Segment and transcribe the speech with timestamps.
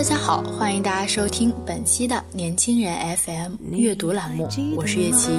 [0.00, 5.38] 大家好，欢迎大家收听本期的年轻人 FM 阅读栏目，我是月琪。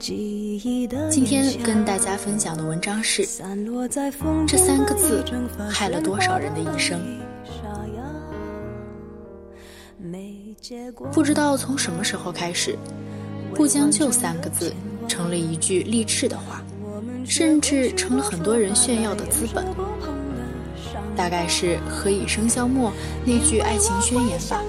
[0.00, 3.24] 今天跟大家分享的文章是：
[4.44, 5.24] 这三个字
[5.70, 7.00] 害了多少人的一生？
[11.12, 12.76] 不知道从什么时候开始
[13.54, 14.74] ，“不将就”三个字
[15.06, 16.60] 成了一句励志的话，
[17.24, 19.64] 甚至成了很多人炫耀的资本。
[21.16, 22.92] 大概是“何以笙箫默”
[23.24, 24.62] 那句爱情宣言吧。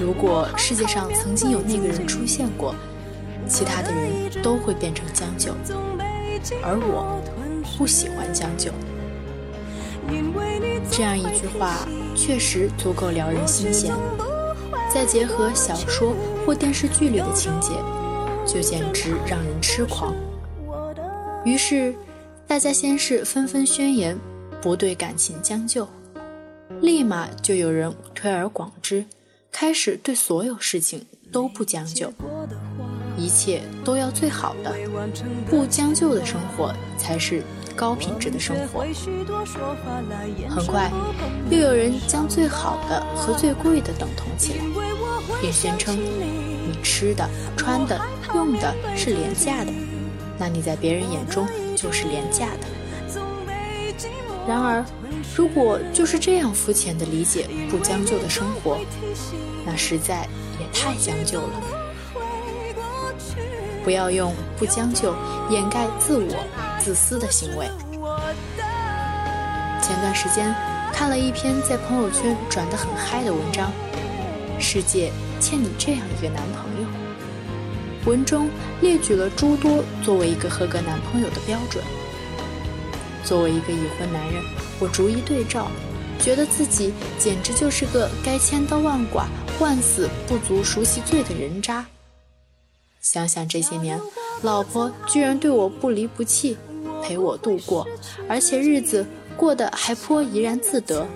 [0.00, 2.74] 如果世界上曾经有那个人出现过，
[3.46, 4.10] 其他的人
[4.42, 5.52] 都会变成将就，
[6.62, 7.20] 而我
[7.76, 8.70] 不喜欢将就。
[10.90, 13.94] 这样一句话确实足够撩人心弦，
[14.92, 16.14] 再结合小说
[16.44, 17.72] 或电视剧里的情节，
[18.46, 20.14] 就简直让人痴狂。
[21.44, 21.94] 于是，
[22.46, 24.18] 大家先是纷纷宣言。
[24.62, 25.88] 不对感情将就，
[26.82, 29.04] 立马就有人推而广之，
[29.50, 32.12] 开始对所有事情都不将就，
[33.16, 34.74] 一切都要最好的，
[35.48, 37.42] 不将就的生活才是
[37.74, 38.84] 高品质的生活。
[40.48, 40.90] 很快，
[41.50, 44.64] 又有人将最好的和最贵的等同起来，
[45.40, 47.98] 并宣称你吃的、穿的、
[48.34, 49.72] 用的是廉价的，
[50.38, 52.79] 那你在别人眼中就是廉价的。
[54.50, 54.84] 然而，
[55.36, 58.80] 如果就是这样肤浅的理解不将就的生活，
[59.64, 60.26] 那实在
[60.58, 61.62] 也太将就了。
[63.84, 65.14] 不要用不将就
[65.50, 66.34] 掩盖自我
[66.80, 67.70] 自私的行为。
[69.80, 70.52] 前段时间
[70.92, 73.70] 看了一篇在朋友圈转得很嗨的文章，
[74.60, 76.88] 《世界欠你这样一个男朋友》。
[78.08, 78.50] 文中
[78.80, 81.84] 列举了诸多作为一个合格男朋友的标准。
[83.24, 84.42] 作为一个已婚男人，
[84.78, 85.70] 我逐一对照，
[86.18, 89.26] 觉得自己简直就是个该千刀万剐、
[89.58, 91.86] 万死不足赎其罪的人渣。
[93.00, 94.00] 想想这些年，
[94.42, 96.56] 老婆居然对我不离不弃，
[97.02, 97.86] 陪我度过，
[98.28, 99.06] 而且日子
[99.36, 101.06] 过得还颇怡然自得，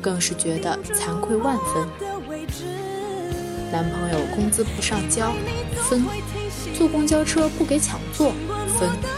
[0.00, 1.88] 更是觉得惭愧万分。
[3.72, 5.32] 男朋友工资不上交，
[5.88, 6.00] 分；
[6.78, 8.32] 坐公交车不给抢座，
[8.78, 9.15] 分。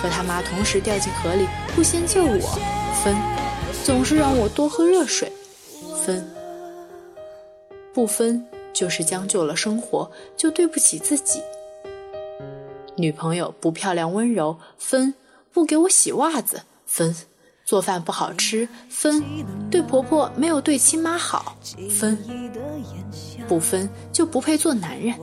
[0.00, 2.58] 和他妈同时掉进河里，不先救我，
[3.04, 3.14] 分；
[3.84, 5.30] 总是让我多喝热水，
[6.04, 6.22] 分；
[7.92, 11.42] 不分就是将就了生活，就对不起自己。
[12.96, 15.12] 女朋友不漂亮温柔，分；
[15.52, 17.12] 不给我洗袜子，分；
[17.70, 19.22] 做饭不好吃，分；
[19.70, 21.56] 对婆婆没有对亲妈好，
[21.88, 22.16] 分；
[23.46, 25.14] 不分就不配做男人。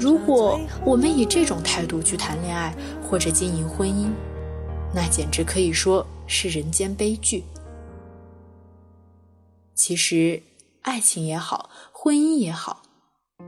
[0.00, 4.08] 如果我们以这种态度去谈恋爱或者经营婚姻，
[4.94, 7.44] 那简直可以说是人间悲剧。
[9.74, 10.42] 其实，
[10.80, 12.80] 爱情也好，婚姻也好，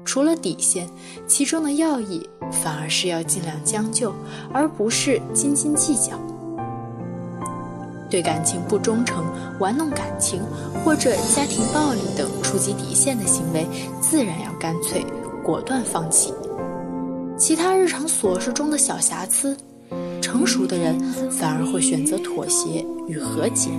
[0.05, 0.87] 除了底线，
[1.27, 4.12] 其中的要义反而是要尽量将就，
[4.53, 6.21] 而不是斤斤计较。
[8.10, 9.25] 对感情不忠诚、
[9.59, 10.41] 玩弄感情
[10.84, 13.66] 或者家庭暴力等触及底线的行为，
[14.00, 15.04] 自然要干脆
[15.44, 16.34] 果断放弃。
[17.38, 19.56] 其他日常琐事中的小瑕疵，
[20.20, 20.99] 成熟的人
[21.31, 23.70] 反而会选择妥协与和解。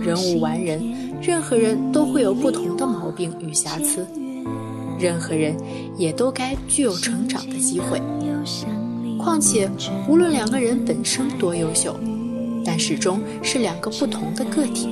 [0.00, 0.82] 人无完人，
[1.22, 4.06] 任何人都会有不同的毛病与瑕疵，
[4.98, 5.56] 任何人
[5.96, 8.02] 也都该具有成长的机会。
[9.18, 9.70] 况且，
[10.08, 11.96] 无论两个人本身多优秀。
[12.64, 14.88] 但始终是两个不同的个体，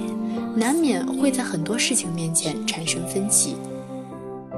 [0.55, 3.57] 难免会在很多事情面前产生分歧。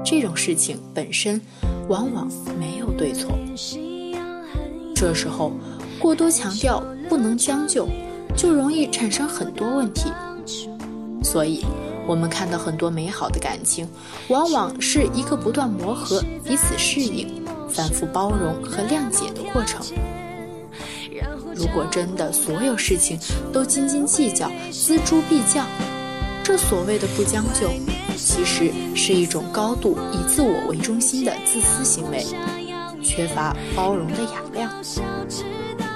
[0.03, 1.41] 这种事情本身
[1.87, 2.29] 往往
[2.59, 3.31] 没有对错，
[4.95, 5.51] 这时候
[5.97, 7.87] 过多强调不能将就，
[8.35, 10.11] 就容易产生很多问题。
[11.23, 11.65] 所以，
[12.05, 13.87] 我们看到很多美好的感情，
[14.27, 19.83] 往往是一个不断磨合、彼此适应、反复包容和谅解的过程。
[21.55, 23.17] 如果真的所有事情
[23.53, 25.65] 都斤斤计较、锱铢必较，
[26.43, 27.69] 这所谓的不将就，
[28.17, 32.23] 其实是一种高度以自我为中心的自私行为，
[33.01, 34.69] 缺乏包容的雅量。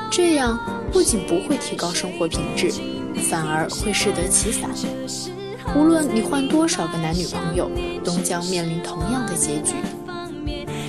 [0.09, 0.57] 这样
[0.91, 2.71] 不仅不会提高生活品质，
[3.29, 4.71] 反而会适得其反。
[5.75, 7.69] 无论你换多少个男女朋友，
[8.03, 9.75] 都将面临同样的结局。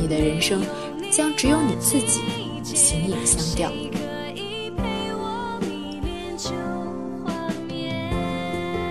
[0.00, 0.62] 你的人生
[1.10, 2.22] 将只有你自己，
[2.64, 3.70] 形影相吊。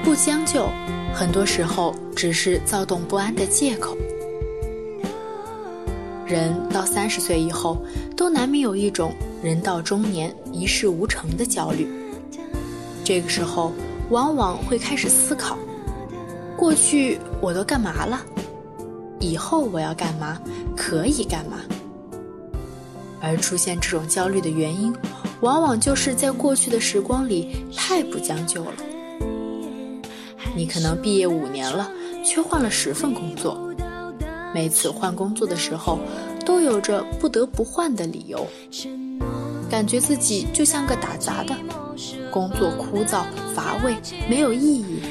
[0.09, 0.67] 不将就，
[1.13, 3.95] 很多时候只是躁动不安的借口。
[6.25, 7.77] 人到三十岁以后，
[8.17, 9.13] 都难免有一种
[9.43, 11.87] 人到中年一事无成的焦虑。
[13.03, 13.71] 这个时候，
[14.09, 15.55] 往往会开始思考：
[16.57, 18.19] 过去我都干嘛了？
[19.19, 20.41] 以后我要干嘛？
[20.75, 21.59] 可以干嘛？
[23.21, 24.91] 而出现这种焦虑的原因，
[25.41, 28.73] 往往就是在过去的时光里太不将就了。
[30.55, 31.89] 你可能毕业五年了，
[32.25, 33.69] 却换了十份工作。
[34.53, 35.99] 每次换工作的时候，
[36.45, 38.47] 都有着不得不换的理由，
[39.69, 41.55] 感觉自己就像个打杂的，
[42.31, 43.23] 工作枯燥
[43.55, 43.95] 乏味，
[44.27, 45.01] 没有意义，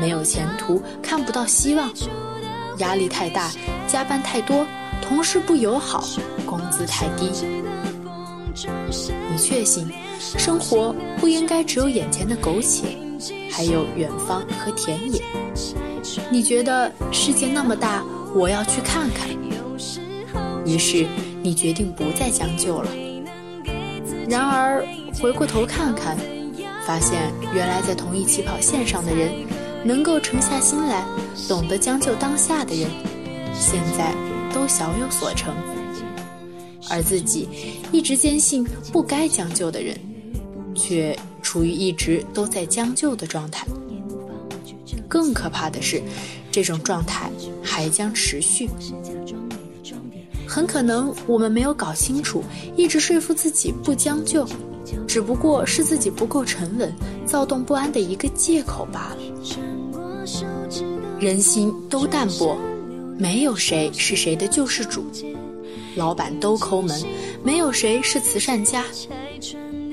[0.00, 1.90] 没有前途，看不到希望，
[2.78, 3.50] 压力太大，
[3.86, 4.66] 加班太多，
[5.02, 6.08] 同事不友好，
[6.46, 7.30] 工资太低。
[9.30, 12.96] 你确信，生活不应该只有眼前的苟且？
[13.50, 15.20] 还有远方和田野，
[16.30, 18.04] 你觉得世界那么大，
[18.34, 19.28] 我要去看看。
[20.64, 21.06] 于是
[21.42, 22.90] 你决定不再将就了。
[24.28, 24.84] 然而
[25.20, 26.16] 回过头看看，
[26.86, 29.32] 发现原来在同一起跑线上的人，
[29.84, 31.04] 能够沉下心来
[31.48, 32.90] 懂得将就当下的人，
[33.54, 34.14] 现在
[34.52, 35.54] 都小有所成。
[36.90, 37.48] 而自己
[37.90, 39.98] 一直坚信不该将就的人，
[40.74, 41.16] 却。
[41.56, 43.66] 处于一直都在将就的状态，
[45.08, 46.02] 更可怕的是，
[46.52, 47.30] 这种状态
[47.62, 48.68] 还将持续。
[50.46, 52.44] 很可能我们没有搞清楚，
[52.76, 54.46] 一直说服自己不将就，
[55.08, 56.92] 只不过是自己不够沉稳、
[57.24, 60.26] 躁动不安的一个借口罢了。
[61.18, 62.58] 人心都淡薄，
[63.16, 65.06] 没有谁是谁的救世主，
[65.94, 67.02] 老板都抠门，
[67.42, 68.84] 没有谁是慈善家。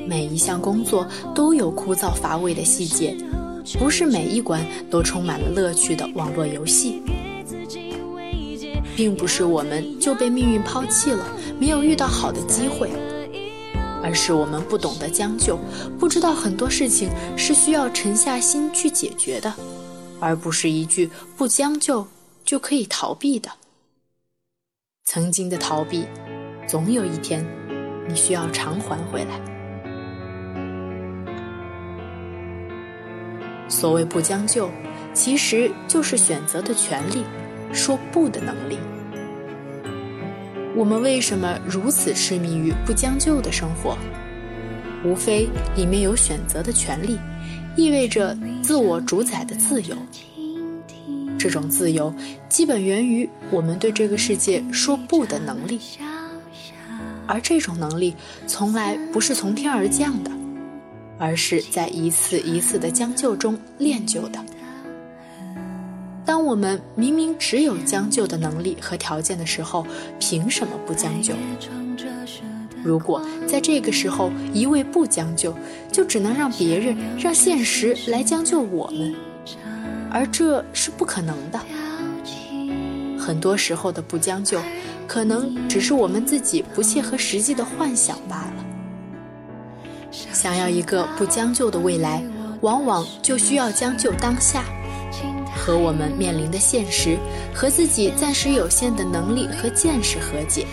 [0.07, 3.15] 每一项工作都有枯燥乏味的细节，
[3.79, 7.01] 不是每一关都充满了乐趣的网络游戏。
[8.95, 11.25] 并不是我们就被命运抛弃了，
[11.59, 12.91] 没有遇到好的机会，
[14.03, 15.57] 而是我们不懂得将就，
[15.99, 19.51] 不知道很多事情是需要沉下心去解决的，
[20.19, 22.05] 而不是一句不将就
[22.45, 23.49] 就可以逃避的。
[25.05, 26.05] 曾经的逃避，
[26.67, 27.43] 总有一天，
[28.07, 29.52] 你需要偿还回来。
[33.67, 34.69] 所谓不将就，
[35.13, 37.23] 其实就是选择的权利，
[37.71, 38.77] 说不的能力。
[40.75, 43.97] 我们为什么如此痴迷于不将就的生活？
[45.05, 47.19] 无非里面有选择的权利，
[47.75, 49.95] 意味着自我主宰的自由。
[51.37, 52.13] 这种自由，
[52.47, 55.79] 基本源于我们对这个世界说不的能力，
[57.27, 58.15] 而这种能力
[58.47, 60.31] 从来不是从天而降的。
[61.23, 64.43] 而是在一次一次的将就中练就的。
[66.25, 69.87] 当我们明明只有将就的能力和条件的时候，
[70.19, 71.33] 凭什么不将就？
[72.83, 75.55] 如果在这个时候一味不将就，
[75.89, 79.15] 就只能让别人、让现实来将就我们，
[80.11, 81.59] 而这是不可能的。
[83.17, 84.59] 很多时候的不将就，
[85.07, 88.72] 可能只是我们自己不切合实际的幻想罢了。
[90.31, 92.23] 想要一个不将就的未来，
[92.61, 94.63] 往往就需要将就当下，
[95.55, 97.17] 和我们面临的现实，
[97.53, 100.67] 和自己暂时有限的能力和见识和解。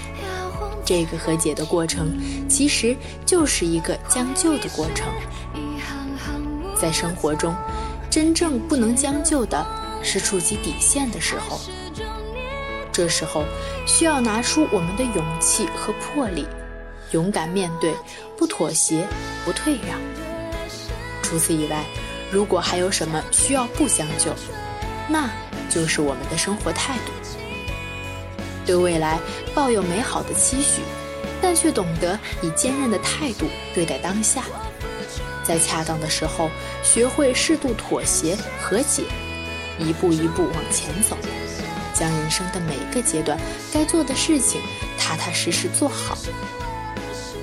[0.84, 2.18] 这个和解的过程，
[2.48, 5.06] 其实就是一个将就的过程。
[6.78, 7.54] 在生活中，
[8.10, 9.64] 真正不能将就的
[10.02, 11.60] 是触及底线的时候，
[12.92, 13.44] 这时候
[13.86, 16.46] 需要拿出我们的勇气和魄力。
[17.12, 17.94] 勇敢面对，
[18.36, 19.06] 不妥协，
[19.44, 19.98] 不退让。
[21.22, 21.84] 除此以外，
[22.30, 24.34] 如果还有什么需要不将就，
[25.08, 25.30] 那
[25.68, 27.12] 就是我们的生活态度。
[28.66, 29.18] 对未来
[29.54, 30.82] 抱有美好的期许，
[31.40, 34.44] 但却懂得以坚韧的态度对待当下，
[35.42, 36.50] 在恰当的时候
[36.84, 39.02] 学会适度妥协和解，
[39.78, 41.16] 一步一步往前走，
[41.94, 43.36] 将人生的每个阶段
[43.72, 44.60] 该做的事情
[44.96, 46.16] 踏踏实实做好。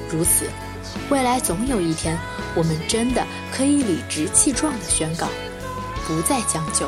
[0.09, 0.45] 如此，
[1.09, 2.17] 未来总有一天，
[2.55, 5.27] 我们真的可以理直气壮地宣告：
[6.07, 6.87] 不再将就。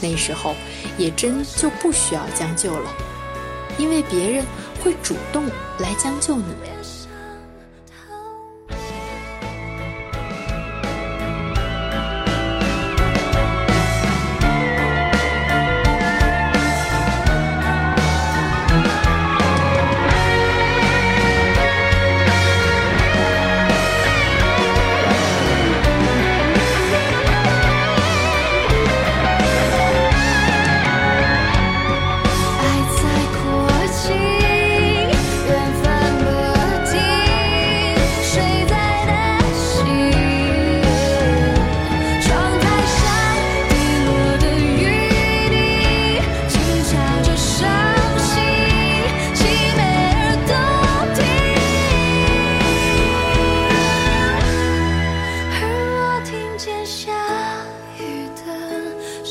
[0.00, 0.54] 那时候
[0.96, 2.90] 也真就不需要将就了，
[3.78, 4.44] 因为别人
[4.82, 5.46] 会主动
[5.78, 6.44] 来将就你。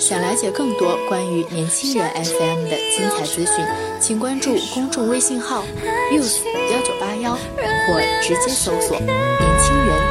[0.08, 3.56] 想了解更多关于年轻人 FM 的精彩资讯，
[4.00, 5.66] 请关注公众微信号
[6.14, 6.38] youth
[6.72, 9.10] 幺九八幺，或直接搜索“年
[9.60, 10.07] 轻人”。